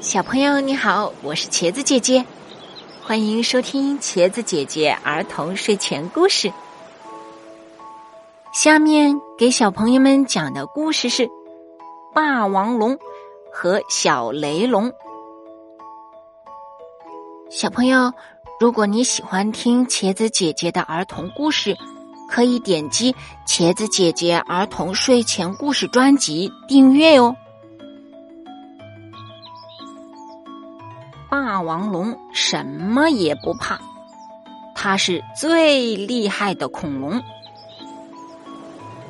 [0.00, 2.24] 小朋友你好，我是茄子姐姐，
[3.02, 6.52] 欢迎收听茄子姐姐儿童睡前故事。
[8.52, 11.26] 下面给小朋友们讲的故事是
[12.14, 12.96] 《霸王龙
[13.52, 14.88] 和小雷龙》。
[17.50, 18.12] 小朋友，
[18.60, 21.76] 如果你喜欢听茄子姐姐的儿童故事，
[22.30, 23.16] 可以点击
[23.48, 27.34] 茄子姐姐儿童睡前故事专辑订阅哦。
[31.58, 33.80] 霸王龙什么也不怕，
[34.76, 37.20] 它是最厉害的恐龙。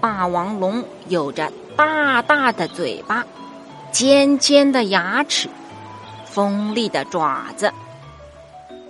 [0.00, 3.26] 霸王龙有着大大的嘴巴、
[3.92, 5.50] 尖尖的牙齿、
[6.24, 7.70] 锋利的爪子，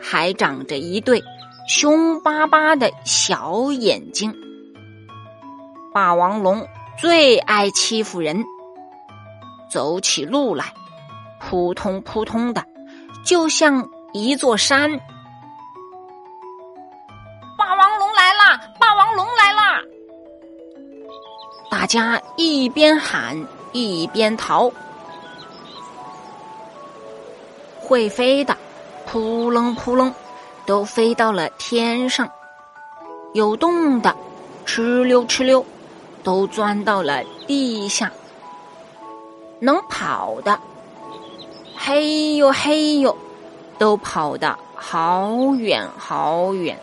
[0.00, 1.22] 还长着一对
[1.68, 4.34] 凶巴巴的小眼睛。
[5.92, 6.66] 霸王龙
[6.98, 8.44] 最爱欺负人，
[9.70, 10.74] 走起路来
[11.38, 12.64] 扑通扑通的。
[13.24, 15.00] 就像一座山，
[17.56, 18.60] 霸王龙来啦！
[18.78, 19.80] 霸王龙来啦！
[21.70, 23.34] 大家一边喊
[23.72, 24.70] 一边逃。
[27.80, 28.54] 会飞的，
[29.06, 30.14] 扑棱扑棱，
[30.66, 32.26] 都飞到了天上；
[33.32, 34.14] 有洞的，
[34.66, 35.64] 哧溜哧溜，
[36.22, 38.12] 都钻到了地下。
[39.60, 40.60] 能跑的。
[41.86, 43.14] 嘿呦嘿呦，
[43.76, 46.80] 都跑得好远好远。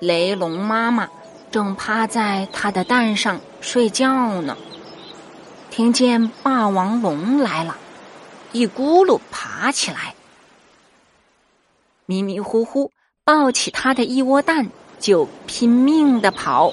[0.00, 1.10] 雷龙妈妈
[1.50, 4.56] 正趴在它的蛋上睡觉呢，
[5.70, 7.76] 听见霸王龙来了，
[8.52, 10.14] 一咕噜爬起来，
[12.06, 12.92] 迷迷糊糊
[13.24, 16.72] 抱起它的一窝蛋就拼命的跑。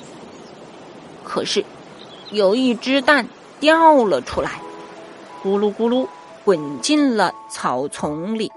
[1.25, 1.65] 可是
[2.31, 3.27] 有一只蛋
[3.59, 4.61] 掉了出来。
[5.43, 6.07] 咕噜咕噜，
[6.45, 8.49] 滚进了草丛里。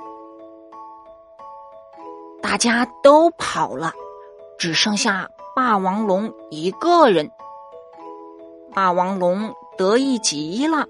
[2.41, 3.92] 大家都跑了，
[4.57, 7.29] 只剩下霸王龙一个人。
[8.73, 10.86] 霸王龙得意极了。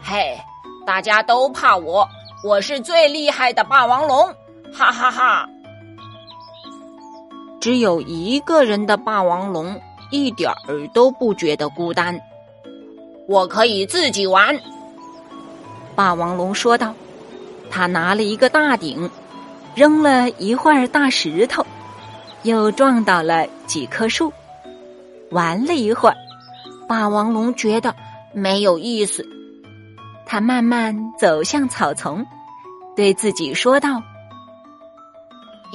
[0.00, 0.38] 嘿，
[0.86, 2.06] 大家都怕我，
[2.44, 4.32] 我是最厉害的霸王龙！
[4.72, 5.48] 哈哈哈！
[7.60, 9.80] 只有一个人的霸王龙
[10.12, 12.20] 一点儿都不觉得孤单。
[13.28, 14.58] 我可以自己玩，
[15.94, 16.94] 霸王龙说道。
[17.70, 19.10] 他拿了一个大鼎，
[19.74, 21.66] 扔了一会儿大石头，
[22.42, 24.32] 又撞倒了几棵树。
[25.30, 26.16] 玩了一会儿，
[26.88, 27.94] 霸王龙觉得
[28.32, 29.28] 没有意思，
[30.24, 32.24] 他慢慢走向草丛，
[32.96, 34.02] 对自己说道：“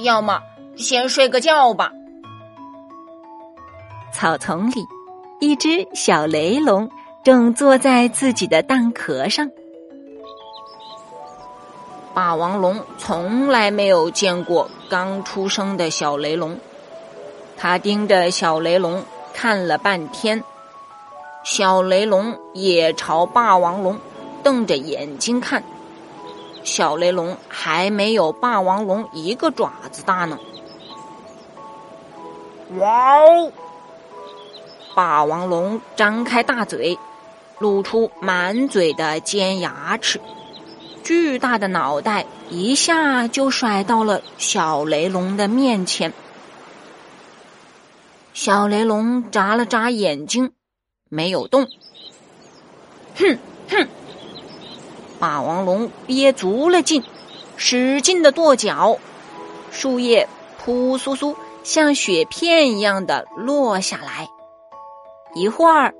[0.02, 0.40] 要么
[0.74, 1.92] 先睡个觉吧。”
[4.12, 4.84] 草丛里，
[5.38, 6.90] 一只小雷龙。
[7.24, 9.50] 正坐在自己的蛋壳上，
[12.12, 16.58] 霸王龙从来没有见过刚出生的小雷龙，
[17.56, 19.02] 他盯着小雷龙
[19.32, 20.44] 看了半天，
[21.42, 23.98] 小雷龙也朝霸王龙
[24.42, 25.64] 瞪着眼睛看，
[26.62, 30.38] 小雷龙还没有霸王龙一个爪子大呢。
[32.76, 33.50] 哇哦！
[34.94, 36.98] 霸王龙张开大嘴。
[37.58, 40.20] 露出满嘴的尖牙齿，
[41.02, 46.12] 巨大的脑袋一下就甩到了小雷龙的面前。
[48.32, 50.52] 小雷龙眨了眨眼睛，
[51.08, 51.68] 没有动。
[53.16, 53.38] 哼
[53.70, 53.88] 哼！
[55.20, 57.04] 霸王龙憋足了劲，
[57.56, 58.98] 使劲的跺脚，
[59.70, 60.28] 树叶
[60.58, 64.28] 扑簌簌像雪片一样的落下来。
[65.34, 65.94] 一会儿。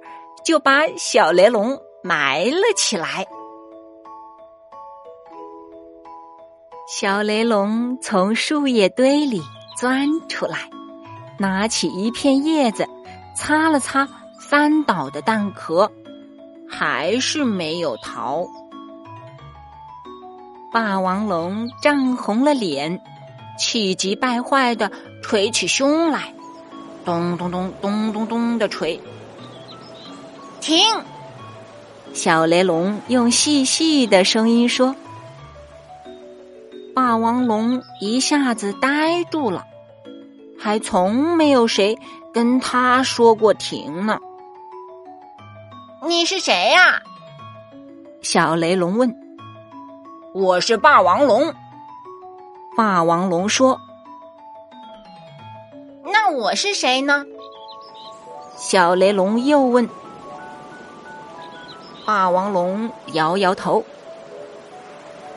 [0.44, 3.27] 就把小雷龙埋了起来。
[6.87, 9.41] 小雷龙从树叶堆里
[9.78, 10.69] 钻出来，
[11.38, 12.87] 拿起一片叶子，
[13.34, 14.06] 擦了擦
[14.38, 15.91] 翻倒的蛋壳，
[16.69, 18.47] 还是没有逃。
[20.70, 23.00] 霸王龙涨红了脸，
[23.58, 24.93] 气急败坏的
[25.23, 26.35] 捶起胸来，
[27.05, 29.00] 咚咚咚咚咚咚的捶。
[30.64, 30.82] 停！
[32.14, 34.96] 小雷龙用细细的声音说
[36.96, 39.66] ：“霸王龙一下子呆住了，
[40.58, 41.99] 还从没有谁
[42.32, 44.19] 跟他说过停呢。
[46.08, 47.02] ”“你是谁呀？”
[48.22, 49.14] 小雷龙问。
[50.32, 51.52] “我是霸王龙。”
[52.75, 53.78] 霸王龙说。
[56.11, 57.26] “那我是谁呢？”
[58.56, 59.87] 小雷龙又问。
[62.04, 63.82] 霸王龙摇摇头。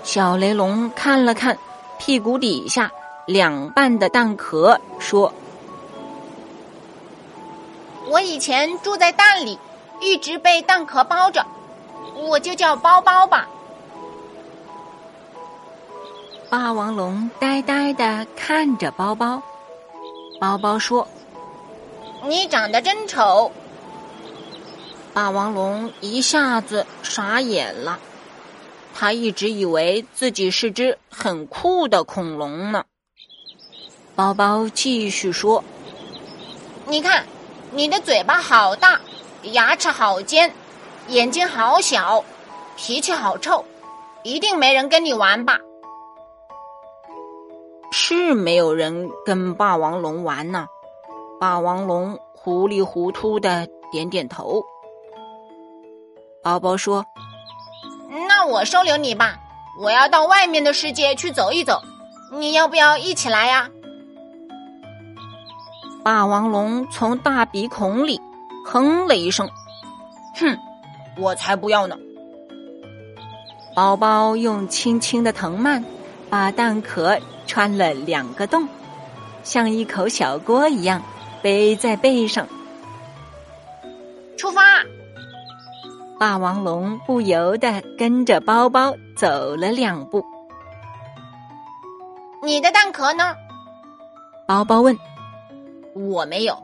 [0.03, 1.57] 小雷龙看了看
[1.97, 2.91] 屁股底下
[3.25, 5.33] 两半的蛋壳，说
[8.07, 9.59] ：“我以前住在蛋里，
[9.99, 11.45] 一直被蛋壳包着，
[12.15, 13.47] 我就叫包包吧。”
[16.49, 19.41] 霸王龙呆呆的看着包包，
[20.39, 21.05] 包包说
[22.23, 23.51] ：“你长得真丑。”
[25.17, 27.97] 霸王龙一下子傻眼了，
[28.93, 32.83] 他一直以为自己是只很酷的恐龙呢。
[34.15, 35.63] 包包继续说
[36.85, 37.25] ：“你看，
[37.71, 39.01] 你的嘴巴好大，
[39.41, 40.53] 牙齿好尖，
[41.07, 42.23] 眼睛好小，
[42.75, 43.65] 脾气好臭，
[44.21, 45.57] 一定没人跟你玩吧？”
[47.91, 50.67] 是没有人跟霸王龙玩呢。
[51.39, 54.63] 霸王龙糊里糊涂的点点头。
[56.47, 57.05] 包包说
[58.29, 59.37] ：“那我收留你吧，
[59.77, 61.81] 我要到外面的世界去走一走，
[62.31, 63.69] 你要不要一起来呀？”
[66.05, 68.21] 霸王龙从大鼻孔里
[68.63, 69.49] 哼了一声
[70.39, 70.57] ：“哼，
[71.17, 71.97] 我才不要呢！”
[73.75, 75.83] 宝宝用轻轻的藤蔓
[76.29, 78.69] 把蛋壳穿了两个洞，
[79.43, 81.03] 像一口小锅一样
[81.41, 82.47] 背在背上。
[86.19, 90.25] 霸王龙不由得跟着包包走了两步。
[92.41, 93.35] 你的蛋壳呢？
[94.47, 94.97] 包包问。
[95.93, 96.57] 我没有。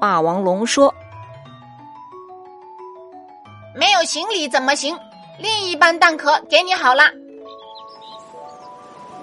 [0.00, 0.94] 霸王龙说
[3.74, 4.96] ：“没有行李怎么行？
[5.38, 7.02] 另一半蛋壳给你好了。”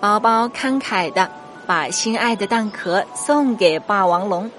[0.02, 1.30] 包包慷慨的
[1.66, 4.52] 把心爱的蛋壳送给霸王龙。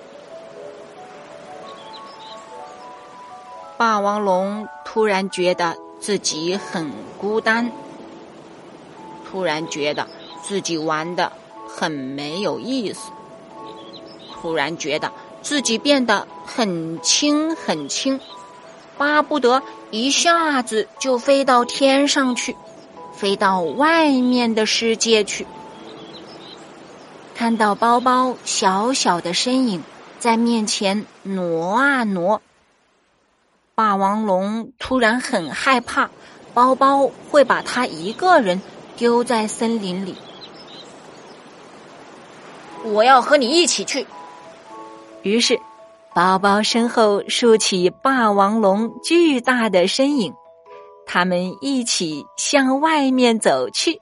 [3.85, 7.71] 霸王龙突然觉得自己很孤单，
[9.29, 10.09] 突然觉得
[10.43, 11.31] 自己玩的
[11.69, 13.11] 很没有意思，
[14.33, 18.19] 突然觉得自己变得很轻很轻，
[18.97, 22.57] 巴不得一下子就飞到天上去，
[23.13, 25.47] 飞到外面的世界去。
[27.35, 29.85] 看到包包小小的身影
[30.19, 32.41] 在面前挪啊挪。
[33.77, 36.09] 霸王龙突然很害怕，
[36.53, 38.63] 包包会把他一个人
[38.97, 40.15] 丢在森林里。
[42.85, 44.07] 我要和你一起去。
[45.23, 45.59] 于是，
[46.15, 50.33] 包包身后竖起霸王龙巨大的身影，
[51.05, 54.01] 他们一起向外面走去。